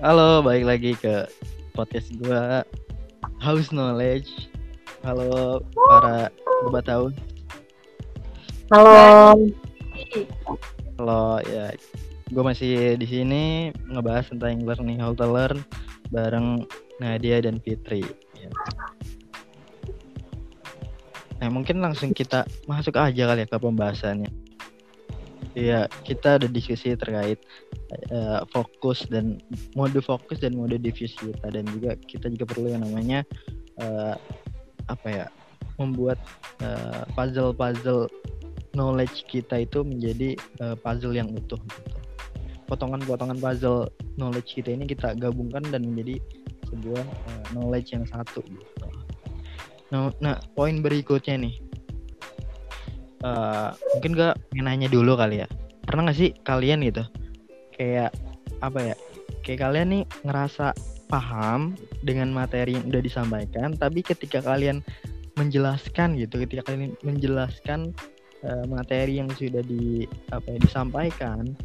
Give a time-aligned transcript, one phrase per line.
[0.00, 1.28] Halo, balik lagi ke
[1.76, 2.64] podcast gua
[3.36, 4.48] House Knowledge.
[5.04, 6.32] Halo para
[6.64, 7.12] sobat tahun.
[8.72, 8.96] Halo.
[10.96, 11.76] Halo ya,
[12.32, 15.60] gue masih di sini ngebahas tentang learning how to learn
[16.08, 16.64] bareng
[16.96, 18.00] Nadia dan Fitri.
[18.40, 18.48] Ya.
[21.44, 24.32] Nah mungkin langsung kita masuk aja kali ya ke pembahasannya.
[25.58, 27.42] Iya, kita ada diskusi terkait
[28.14, 29.42] uh, fokus dan
[29.74, 33.26] mode fokus dan mode diffuse kita dan juga kita juga perlu yang namanya
[33.82, 34.14] uh,
[34.86, 35.26] apa ya
[35.82, 36.22] membuat
[36.62, 38.06] uh, puzzle-puzzle
[38.78, 41.98] knowledge kita itu menjadi uh, puzzle yang utuh gitu.
[42.70, 46.22] Potongan-potongan puzzle knowledge kita ini kita gabungkan dan menjadi
[46.70, 48.86] sebuah uh, knowledge yang satu gitu.
[49.90, 51.54] Nah, nah poin berikutnya nih.
[53.20, 55.48] Uh, mungkin gak nanya dulu kali ya.
[55.84, 57.04] Pernah gak sih kalian gitu
[57.76, 58.12] kayak
[58.60, 58.96] apa ya?
[59.40, 60.76] Kayak kalian nih ngerasa
[61.08, 64.84] paham dengan materi yang udah disampaikan, tapi ketika kalian
[65.34, 67.96] menjelaskan gitu, ketika kalian menjelaskan
[68.44, 71.56] uh, materi yang sudah di apa ya, disampaikan,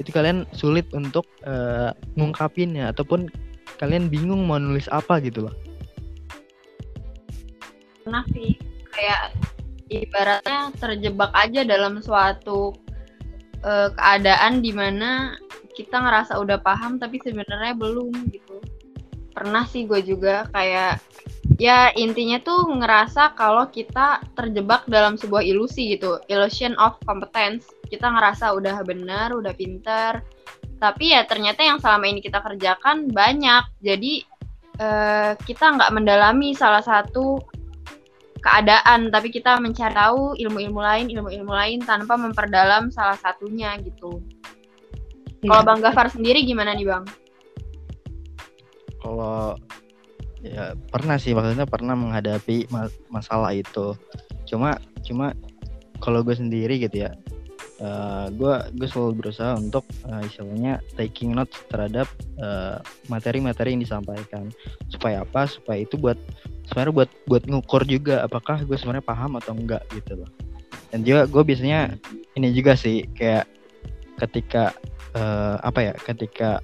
[0.00, 3.28] itu kalian sulit untuk uh, ngungkapinnya ataupun
[3.76, 5.54] kalian bingung mau nulis apa gitu loh
[8.04, 8.56] pernah sih
[8.96, 9.36] kayak
[9.90, 12.70] ibaratnya terjebak aja dalam suatu
[13.66, 15.34] uh, keadaan di mana
[15.74, 18.62] kita ngerasa udah paham tapi sebenarnya belum gitu.
[19.34, 21.02] Pernah sih gue juga kayak
[21.58, 27.66] ya intinya tuh ngerasa kalau kita terjebak dalam sebuah ilusi gitu illusion of competence.
[27.90, 30.22] Kita ngerasa udah benar udah pinter
[30.80, 33.68] tapi ya ternyata yang selama ini kita kerjakan banyak.
[33.84, 34.24] Jadi
[34.80, 37.38] uh, kita nggak mendalami salah satu
[38.40, 44.20] keadaan tapi kita mencari tahu ilmu-ilmu lain ilmu-ilmu lain tanpa memperdalam salah satunya gitu.
[45.40, 45.56] Ya.
[45.56, 47.04] kalau bang Gafar sendiri gimana nih bang?
[49.00, 49.56] Kalau
[50.44, 52.68] ya pernah sih maksudnya pernah menghadapi
[53.08, 53.96] masalah itu.
[54.48, 55.32] Cuma cuma
[56.00, 57.12] kalau gue sendiri gitu ya
[57.80, 62.04] gue uh, gue selalu berusaha untuk uh, istilahnya taking note terhadap
[62.36, 62.76] eh,
[63.08, 64.44] materi-materi uh, yang disampaikan.
[64.92, 65.48] Supaya apa?
[65.48, 66.20] Supaya itu buat
[66.70, 70.30] sebenarnya buat buat ngukur juga apakah gue sebenarnya paham atau enggak gitu loh.
[70.94, 71.98] Dan juga gue biasanya
[72.38, 73.50] ini juga sih kayak
[74.22, 74.70] ketika
[75.18, 76.62] uh, apa ya ketika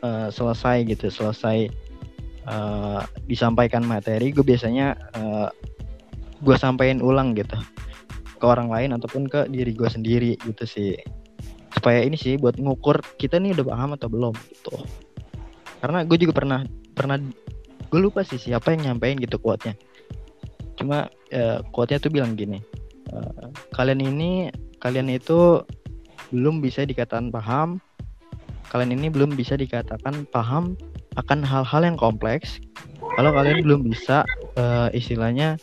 [0.00, 1.68] uh, selesai gitu selesai
[2.48, 5.52] uh, disampaikan materi gue biasanya uh,
[6.40, 7.58] gue sampaikan ulang gitu
[8.38, 10.94] ke orang lain ataupun ke diri gue sendiri gitu sih.
[11.74, 14.74] Supaya ini sih buat ngukur kita nih udah paham atau belum gitu.
[15.84, 16.60] Karena gue juga pernah
[16.94, 17.18] pernah
[17.88, 19.74] gue lupa sih siapa yang nyampein gitu quote-nya
[20.78, 22.60] cuma uh, quote-nya tuh bilang gini
[23.12, 25.64] uh, kalian ini kalian itu
[26.30, 27.80] belum bisa dikatakan paham
[28.68, 30.76] kalian ini belum bisa dikatakan paham
[31.16, 32.60] akan hal-hal yang kompleks
[33.16, 34.22] kalau kalian belum bisa
[34.60, 35.58] uh, istilahnya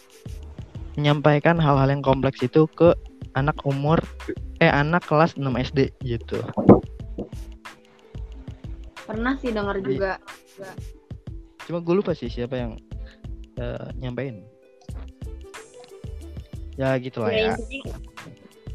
[0.96, 2.96] menyampaikan hal-hal yang kompleks itu ke
[3.36, 4.00] anak umur
[4.64, 6.40] eh anak kelas 6 SD gitu.
[9.04, 10.18] Pernah sih dengar juga.
[11.66, 12.72] Cuma gue lupa sih siapa yang
[13.58, 14.46] uh, nyampein.
[16.78, 17.52] Ya gitu lah ya.
[17.52, 17.54] ya.
[17.58, 17.96] Intinya,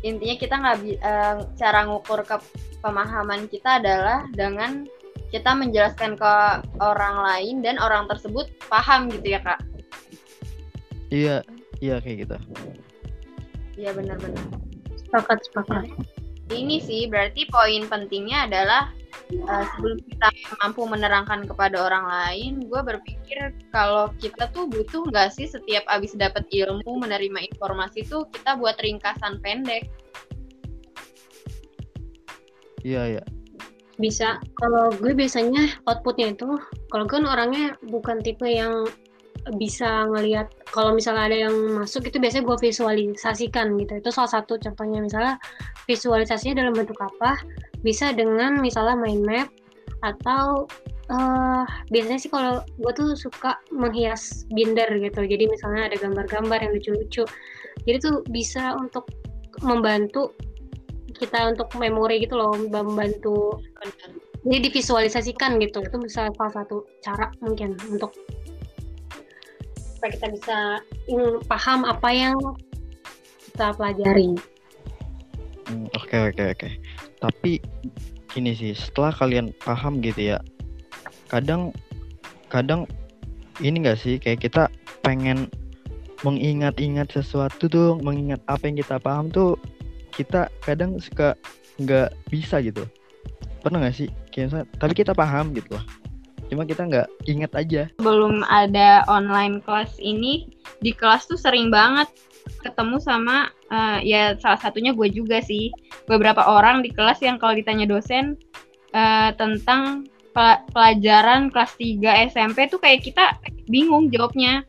[0.03, 2.37] intinya kita nggak uh, cara ngukur ke
[2.81, 4.89] pemahaman kita adalah dengan
[5.31, 6.33] kita menjelaskan ke
[6.83, 9.61] orang lain dan orang tersebut paham gitu ya kak.
[11.11, 11.47] Iya,
[11.79, 12.37] iya kayak gitu.
[13.79, 14.47] Iya benar-benar.
[14.99, 15.85] Sepakat sepakat.
[16.51, 18.91] Ini sih berarti poin pentingnya adalah
[19.47, 20.29] uh, sebelum kita
[20.61, 26.15] mampu menerangkan kepada orang lain, gue berpikir kalau kita tuh butuh nggak sih setiap abis
[26.19, 29.89] dapat ilmu, menerima informasi tuh kita buat ringkasan pendek.
[32.83, 33.25] Iya iya.
[34.01, 34.41] Bisa.
[34.57, 36.57] Kalau gue biasanya outputnya itu,
[36.89, 38.89] kalau gue kan orangnya bukan tipe yang
[39.57, 43.99] bisa ngelihat kalau misalnya ada yang masuk itu biasanya gue visualisasikan gitu.
[43.99, 45.03] Itu salah satu contohnya.
[45.03, 45.35] Misalnya
[45.91, 47.39] visualisasinya dalam bentuk apa?
[47.83, 49.49] Bisa dengan misalnya mind map
[50.01, 50.65] atau
[51.13, 55.27] uh, biasanya sih kalau gue tuh suka menghias binder gitu.
[55.27, 57.27] Jadi misalnya ada gambar-gambar yang lucu-lucu.
[57.85, 59.11] Jadi tuh bisa untuk
[59.67, 60.33] membantu
[61.21, 63.61] kita untuk memori gitu loh membantu
[64.47, 65.85] jadi divisualisasikan gitu.
[65.85, 68.15] Itu bisa salah satu cara mungkin untuk
[70.01, 70.59] supaya kita bisa
[71.45, 72.41] paham apa yang
[73.53, 74.33] kita pelajari.
[75.69, 76.69] Hmm, oke oke oke.
[77.21, 77.61] Tapi
[78.33, 80.41] gini sih, setelah kalian paham gitu ya,
[81.29, 81.77] kadang
[82.49, 82.89] kadang
[83.61, 84.73] ini enggak sih kayak kita
[85.05, 85.53] pengen
[86.25, 89.61] mengingat-ingat sesuatu tuh, mengingat apa yang kita paham tuh
[90.17, 91.37] kita kadang suka
[91.77, 92.89] nggak bisa gitu.
[93.61, 95.85] pernah nggak sih kayak misalnya, tapi kita paham gitu loh
[96.51, 100.51] cuma kita nggak inget aja Sebelum ada online kelas ini,
[100.83, 102.11] di kelas tuh sering banget
[102.67, 105.71] ketemu sama eh, ya salah satunya gue juga sih
[106.11, 108.35] beberapa orang di kelas yang kalau ditanya dosen
[108.91, 113.39] eh, tentang pe- pelajaran kelas 3 SMP tuh kayak kita
[113.71, 114.67] bingung jawabnya.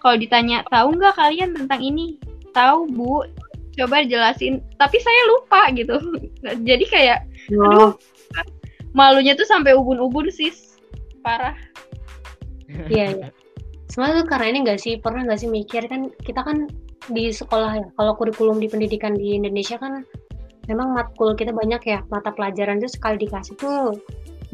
[0.00, 2.16] Kalau ditanya tahu nggak kalian tentang ini?
[2.56, 3.22] Tahu bu,
[3.76, 4.64] coba jelasin.
[4.80, 6.00] Tapi saya lupa gitu.
[6.68, 7.18] Jadi kayak
[7.50, 7.98] Oh,
[8.94, 10.69] malunya tuh sampai ubun-ubun sis,
[11.20, 11.56] parah.
[12.88, 13.28] iya, iya.
[13.90, 16.70] Sebenarnya tuh karena ini nggak sih, pernah nggak sih mikir kan, kita kan
[17.10, 20.06] di sekolah ya, kalau kurikulum di pendidikan di Indonesia kan
[20.70, 23.98] memang matkul kita banyak ya, mata pelajaran tuh sekali dikasih tuh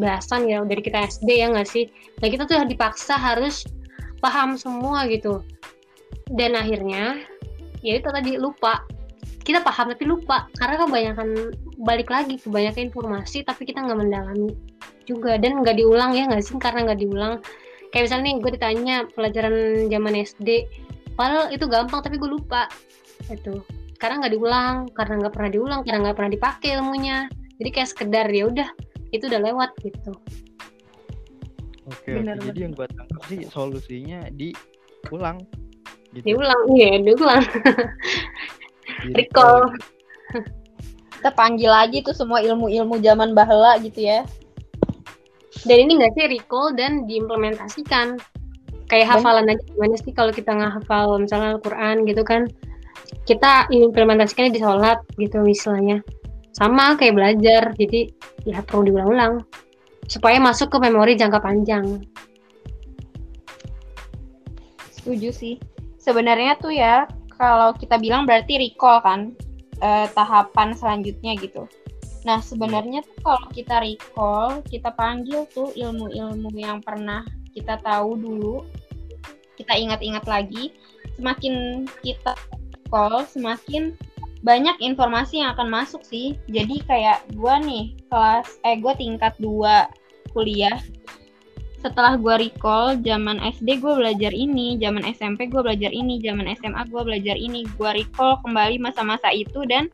[0.01, 1.85] bahasan ya, dari kita SD ya nggak sih?
[2.25, 3.69] Nah kita tuh dipaksa harus
[4.25, 5.45] paham semua gitu.
[6.33, 7.21] Dan akhirnya,
[7.85, 8.83] ya itu tadi lupa.
[9.47, 11.29] Kita paham tapi lupa, karena kebanyakan
[11.85, 14.51] balik lagi, kebanyakan informasi tapi kita nggak mendalami
[15.07, 15.39] juga.
[15.39, 16.59] Dan nggak diulang ya nggak sih?
[16.59, 17.41] Karena nggak diulang.
[17.95, 19.55] Kayak misalnya nih gue ditanya pelajaran
[19.89, 20.49] zaman SD
[21.17, 22.69] padahal itu gampang tapi gue lupa.
[23.31, 23.65] Itu.
[23.97, 27.19] Karena nggak diulang karena nggak pernah diulang karena nggak pernah dipakai ilmunya.
[27.57, 28.69] Jadi kayak sekedar ya udah
[29.17, 30.13] itu udah lewat gitu.
[31.87, 32.51] Oke Bener, oke.
[32.51, 35.39] jadi yang gue tangkap sih solusinya diulang
[36.13, 36.35] gitu.
[36.35, 37.43] Diulang iya diulang.
[39.07, 39.71] Di recall.
[41.17, 44.27] Kita panggil lagi tuh semua ilmu-ilmu zaman bahla gitu ya.
[45.65, 48.21] Dan ini nggak sih recall dan diimplementasikan.
[48.87, 52.47] Kayak hafalan aja gimana sih kalau kita nggak hafal misalnya Al-Quran gitu kan?
[53.27, 56.05] Kita implementasikannya di sholat gitu misalnya.
[56.55, 58.11] Sama kayak belajar jadi
[58.47, 59.43] ya perlu diulang-ulang.
[60.07, 62.07] Supaya masuk ke memori jangka panjang.
[64.95, 65.55] Setuju sih.
[65.99, 69.35] Sebenarnya tuh ya, kalau kita bilang berarti recall kan
[69.83, 71.67] eh, tahapan selanjutnya gitu.
[72.27, 77.23] Nah, sebenarnya tuh kalau kita recall, kita panggil tuh ilmu-ilmu yang pernah
[77.55, 78.67] kita tahu dulu,
[79.55, 80.75] kita ingat-ingat lagi.
[81.15, 82.35] Semakin kita
[82.75, 83.95] recall, semakin
[84.43, 86.35] banyak informasi yang akan masuk sih.
[86.51, 89.87] Jadi kayak gua nih kelas eh gua tingkat 2
[90.35, 90.83] kuliah
[91.87, 96.83] setelah gue recall zaman SD gue belajar ini, zaman SMP gue belajar ini, zaman SMA
[96.91, 99.87] gue belajar ini, gue recall kembali masa-masa itu dan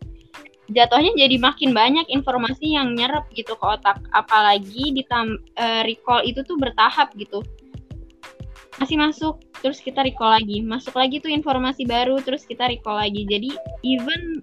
[0.71, 5.03] jatuhnya jadi makin banyak informasi yang nyerap gitu ke otak, apalagi di
[5.83, 7.43] recall itu tuh bertahap gitu.
[8.81, 13.29] Masih masuk, terus kita recall lagi, masuk lagi tuh informasi baru, terus kita recall lagi.
[13.29, 13.53] Jadi
[13.85, 14.41] even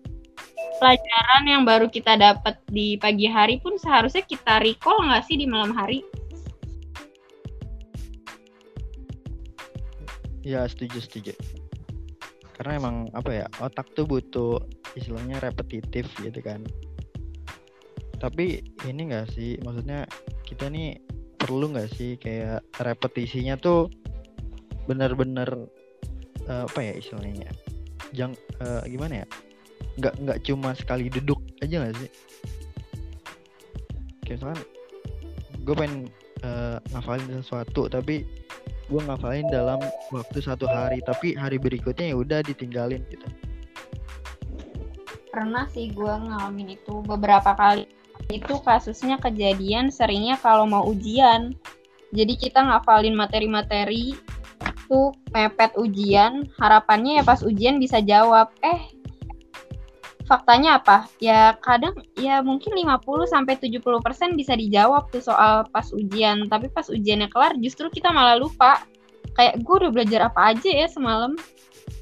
[0.79, 5.43] pelajaran yang baru kita dapat di pagi hari pun seharusnya kita recall nggak sih di
[5.43, 6.05] malam hari?
[10.39, 11.33] Ya setuju setuju.
[12.55, 14.61] Karena emang apa ya otak tuh butuh
[14.99, 16.61] istilahnya repetitif gitu kan.
[18.19, 20.03] Tapi ini enggak sih maksudnya
[20.43, 20.99] kita nih
[21.39, 23.87] perlu nggak sih kayak repetisinya tuh
[24.85, 25.47] benar-benar
[26.49, 27.49] eh, apa ya istilahnya
[28.11, 29.27] jang eh, gimana ya
[30.01, 32.11] nggak nggak cuma sekali duduk aja nggak sih
[34.27, 34.61] kayak misalkan
[35.63, 36.01] gue pengen
[36.43, 38.27] eh, ngafalin sesuatu tapi
[38.89, 39.79] gue ngafalin dalam
[40.09, 43.27] waktu satu hari tapi hari berikutnya ya udah ditinggalin gitu
[45.29, 47.85] pernah sih gue ngalamin itu beberapa kali.
[48.29, 51.53] Itu kasusnya kejadian seringnya kalau mau ujian.
[52.09, 54.17] Jadi kita ngafalin materi-materi
[54.89, 56.49] tuh mepet ujian.
[56.57, 58.49] Harapannya ya pas ujian bisa jawab.
[58.65, 58.97] Eh
[60.25, 61.09] faktanya apa?
[61.21, 66.49] Ya kadang ya mungkin 50 sampai 70% bisa dijawab tuh soal pas ujian.
[66.49, 68.81] Tapi pas ujiannya kelar justru kita malah lupa.
[69.37, 71.37] Kayak gue udah belajar apa aja ya semalam.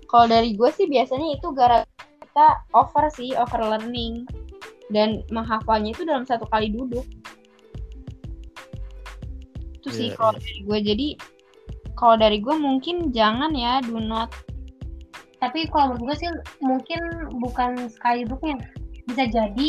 [0.07, 1.83] Kalau dari gue sih biasanya itu gara
[2.37, 4.29] kita over sih over learning.
[4.93, 7.01] Dan menghafalnya itu dalam satu kali duduk.
[9.81, 10.79] Itu sih Iya, kalau dari gue.
[10.85, 11.07] Jadi
[11.97, 14.29] kalau dari gue mungkin jangan ya do not.
[15.41, 16.29] Tapi kalau menurut gue sih
[16.61, 17.01] mungkin
[17.41, 18.61] bukan sekali duduknya
[19.09, 19.67] bisa jadi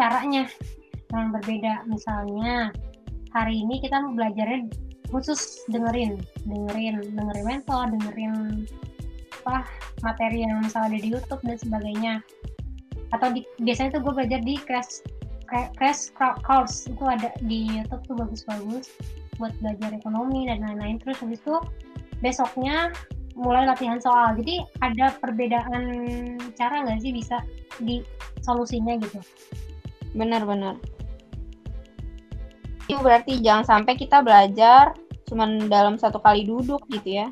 [0.00, 0.48] caranya
[1.12, 1.84] yang berbeda.
[1.92, 2.72] Misalnya
[3.36, 4.72] hari ini kita belajarnya
[5.12, 6.24] khusus dengerin.
[6.48, 8.64] Dengerin dengerin mentor dengerin
[9.48, 9.64] apa
[10.04, 12.14] materi yang misalnya ada di YouTube dan sebagainya.
[13.16, 15.00] Atau di, biasanya tuh gue belajar di crash
[15.48, 16.84] cra- crash cra- course.
[16.84, 18.92] Itu ada di YouTube tuh bagus-bagus
[19.40, 21.00] buat belajar ekonomi dan lain-lain.
[21.00, 21.56] Terus habis itu
[22.20, 22.92] besoknya
[23.32, 24.36] mulai latihan soal.
[24.36, 25.82] Jadi ada perbedaan
[26.52, 27.40] cara nggak sih bisa
[27.80, 28.04] di
[28.44, 29.24] solusinya gitu?
[30.12, 30.76] Benar-benar
[32.88, 34.96] itu berarti jangan sampai kita belajar
[35.28, 37.28] cuman dalam satu kali duduk gitu ya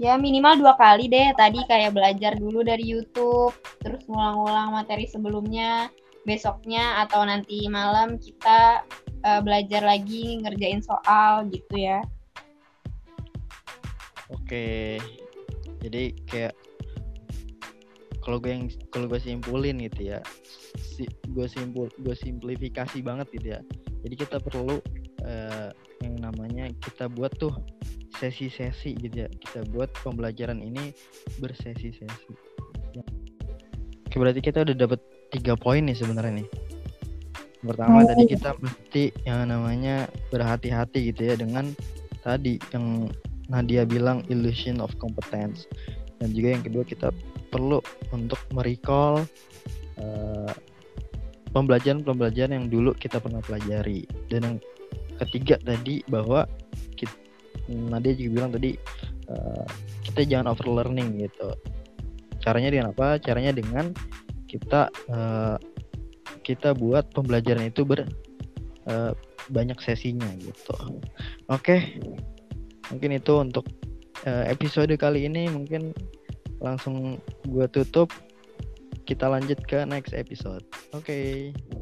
[0.00, 5.90] ya minimal dua kali deh tadi kayak belajar dulu dari YouTube terus ngulang-ngulang materi sebelumnya
[6.24, 8.82] besoknya atau nanti malam kita
[9.22, 12.00] uh, belajar lagi ngerjain soal gitu ya.
[14.32, 14.96] Oke.
[15.84, 16.56] Jadi kayak
[18.24, 20.24] kalau gue yang kalau gue simpulin gitu ya
[20.80, 23.60] si, gue simpul gue simplifikasi banget gitu ya
[24.00, 24.80] jadi kita perlu
[25.28, 25.70] uh,
[26.00, 27.52] yang namanya kita buat tuh
[28.18, 29.28] sesi-sesi gitu ya.
[29.28, 30.94] Kita buat pembelajaran ini
[31.38, 32.32] bersesi-sesi.
[34.06, 35.00] Oke, berarti kita udah dapat
[35.34, 36.48] tiga poin nih sebenarnya nih.
[37.64, 38.06] Pertama oh.
[38.06, 41.72] tadi kita mesti yang namanya berhati-hati gitu ya dengan
[42.20, 43.08] tadi yang
[43.48, 45.66] Nadia bilang illusion of competence.
[46.20, 47.08] Dan juga yang kedua kita
[47.50, 47.82] perlu
[48.14, 49.24] untuk merecall
[49.98, 50.52] uh,
[51.50, 54.04] pembelajaran-pembelajaran yang dulu kita pernah pelajari.
[54.28, 54.56] Dan yang
[55.22, 56.46] ketiga tadi bahwa
[56.98, 57.12] kita,
[57.68, 58.76] Nadia juga bilang tadi
[59.28, 59.64] uh,
[60.04, 61.54] kita jangan over learning gitu.
[62.44, 63.16] Caranya dengan apa?
[63.20, 63.94] Caranya dengan
[64.48, 65.56] kita uh,
[66.44, 68.04] kita buat pembelajaran itu ber
[68.88, 69.12] uh,
[69.48, 70.76] banyak sesinya gitu.
[71.48, 71.80] Oke okay.
[72.92, 73.64] mungkin itu untuk
[74.28, 75.48] uh, episode kali ini.
[75.48, 75.96] Mungkin
[76.60, 78.12] langsung gue tutup.
[79.04, 80.64] Kita lanjut ke next episode.
[80.96, 81.52] Oke.
[81.52, 81.73] okay.